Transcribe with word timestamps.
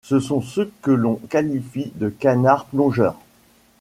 Ce 0.03 0.19
sont 0.19 0.41
ceux 0.41 0.71
que 0.81 0.89
l'on 0.89 1.17
qualifie 1.29 1.91
de 1.93 2.09
canards 2.09 2.65
plongeurs. 2.65 3.19